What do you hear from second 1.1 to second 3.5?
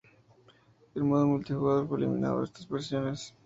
multijugador fue eliminado de estas versiones.